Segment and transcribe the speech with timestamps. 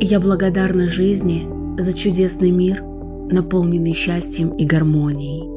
[0.00, 2.84] Я благодарна жизни за чудесный мир,
[3.32, 5.50] наполненный счастьем и гармонией.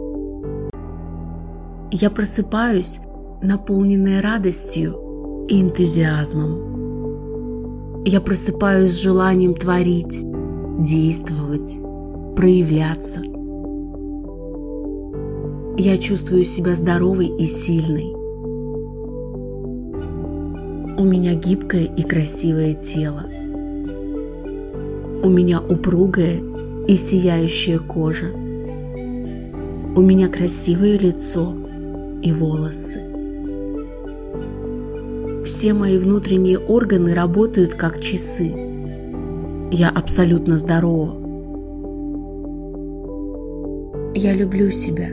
[1.92, 3.00] Я просыпаюсь,
[3.44, 8.04] наполненная радостью и энтузиазмом.
[8.04, 10.20] Я просыпаюсь с желанием творить,
[10.80, 11.78] действовать,
[12.36, 13.22] проявляться.
[15.78, 18.12] Я чувствую себя здоровой и сильной.
[20.98, 23.28] У меня гибкое и красивое тело.
[25.24, 26.42] У меня упругая
[26.88, 28.32] и сияющая кожа.
[29.96, 31.54] У меня красивое лицо
[32.24, 33.02] и волосы.
[35.46, 38.52] Все мои внутренние органы работают как часы.
[39.72, 41.16] Я абсолютно здорова.
[44.16, 45.10] Я люблю себя.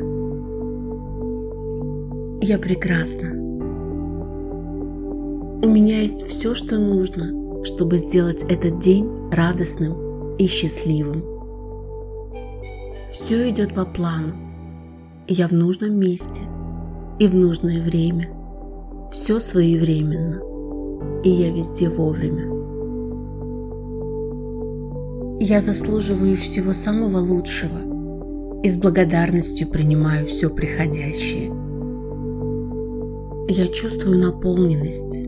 [2.41, 3.29] Я прекрасна.
[5.61, 7.33] У меня есть все, что нужно,
[7.65, 11.25] чтобы сделать этот день радостным и счастливым.
[13.11, 14.35] Все идет по плану.
[15.27, 16.43] Я в нужном месте
[17.19, 18.29] и в нужное время.
[19.13, 20.41] Все своевременно.
[21.23, 22.59] И я везде вовремя.
[25.41, 27.79] Я заслуживаю всего самого лучшего
[28.63, 31.53] и с благодарностью принимаю все приходящее.
[33.49, 35.28] Я чувствую наполненность.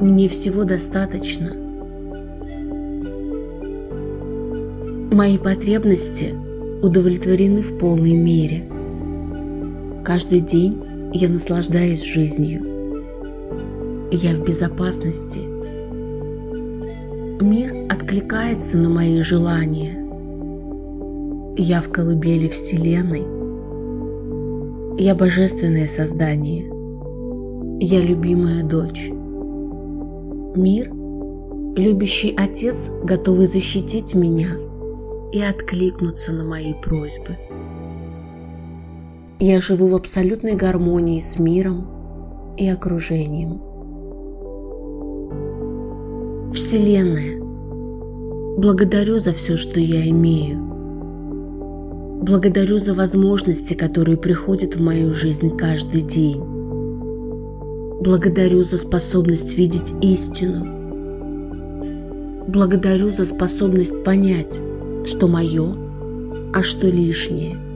[0.00, 1.52] Мне всего достаточно.
[5.10, 6.34] Мои потребности
[6.82, 8.68] удовлетворены в полной мере.
[10.04, 10.80] Каждый день
[11.12, 12.62] я наслаждаюсь жизнью.
[14.12, 15.40] Я в безопасности.
[17.42, 19.98] Мир откликается на мои желания.
[21.56, 23.24] Я в колыбели Вселенной.
[24.96, 26.66] Я божественное создание.
[27.80, 29.10] Я любимая дочь.
[30.58, 30.90] Мир,
[31.76, 34.56] любящий отец, готовый защитить меня
[35.30, 37.38] и откликнуться на мои просьбы.
[39.38, 41.86] Я живу в абсолютной гармонии с миром
[42.56, 43.62] и окружением.
[46.52, 47.40] Вселенная,
[48.58, 50.58] благодарю за все, что я имею.
[52.24, 56.57] Благодарю за возможности, которые приходят в мою жизнь каждый день.
[58.00, 60.66] Благодарю за способность видеть истину.
[62.46, 64.60] Благодарю за способность понять,
[65.04, 65.76] что мое,
[66.54, 67.58] а что лишнее–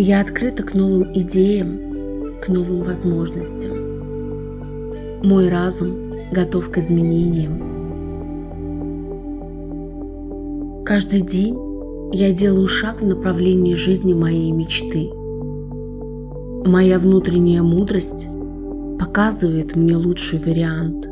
[0.00, 3.72] Я открыта к новым идеям, к новым возможностям.
[5.24, 7.58] Мой разум готов к изменениям.
[10.84, 11.58] Каждый день
[12.12, 15.10] я делаю шаг в направлении жизни моей мечты.
[16.68, 18.28] Моя внутренняя мудрость
[19.00, 21.06] показывает мне лучший вариант,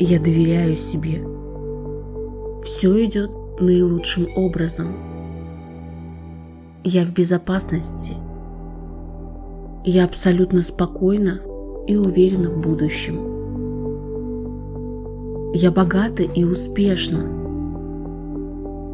[0.00, 1.24] я доверяю себе.
[2.64, 3.30] Все идет
[3.60, 4.96] наилучшим образом–
[6.84, 8.14] я в безопасности.
[9.84, 11.40] Я абсолютно спокойна
[11.86, 13.14] и уверена в будущем.
[15.54, 17.22] Я богата и успешна.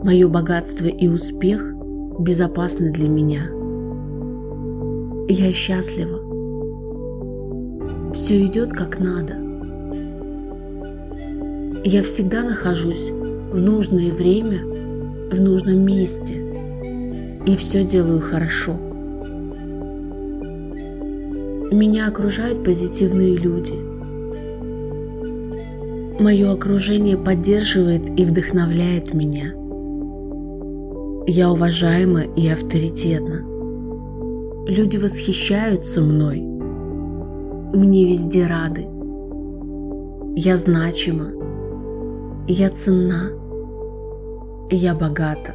[0.04, 1.72] Мое богатство и успех
[2.18, 3.57] безопасны для меня.
[5.28, 6.18] Я счастлива.
[8.12, 9.34] Все идет как надо.
[11.84, 14.64] Я всегда нахожусь в нужное время,
[15.30, 16.42] в нужном месте–
[17.48, 18.74] и все делаю хорошо.
[21.72, 23.72] Меня окружают позитивные люди.
[26.20, 29.54] Мое окружение поддерживает и вдохновляет меня.
[31.26, 33.42] Я уважаема и авторитетна.
[34.68, 36.40] Люди восхищаются мной.
[36.40, 38.86] Мне везде рады.
[40.36, 41.30] Я значима.
[42.46, 43.30] Я ценна.
[44.70, 45.54] Я богата.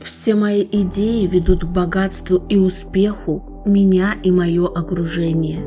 [0.00, 5.58] Все мои идеи ведут к богатству и успеху меня и мое окружение.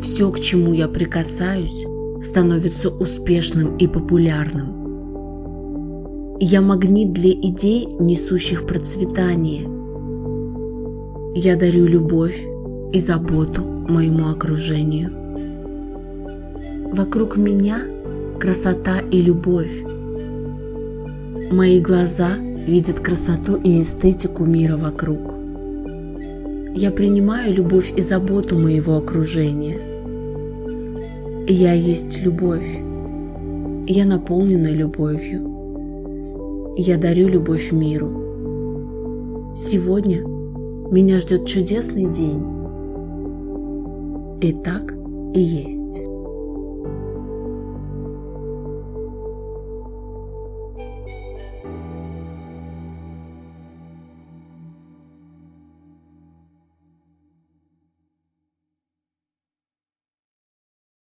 [0.00, 1.84] Все, к чему я прикасаюсь,
[2.22, 4.81] становится успешным и популярным.
[6.44, 9.62] Я магнит для идей, несущих процветание.
[11.36, 12.44] Я дарю любовь
[12.92, 15.12] и заботу моему окружению.
[16.92, 17.82] Вокруг меня
[18.40, 19.84] красота и любовь.
[21.52, 22.36] Мои глаза–
[22.66, 25.20] видит красоту и эстетику мира вокруг.
[26.74, 29.78] Я принимаю любовь и заботу моего окружения.
[31.46, 32.66] Я есть любовь.
[33.86, 35.51] Я наполнена любовью.
[36.76, 38.08] Я дарю любовь миру.
[39.54, 40.22] Сегодня
[40.90, 42.42] меня ждет чудесный день.
[44.40, 44.94] Итак,
[45.34, 46.01] и есть.